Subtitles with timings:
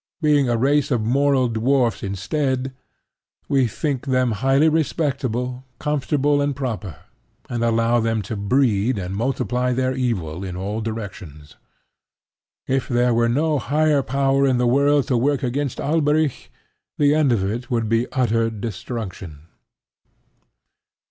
[0.19, 2.73] Being a race of moral dwarfs instead,
[3.47, 6.95] we think them highly respectable, comfortable and proper,
[7.51, 11.55] and allow them to breed and multiply their evil in all directions.
[12.65, 16.51] If there were no higher power in the world to work against Alberic,
[16.97, 19.41] the end of it would be utter destruction.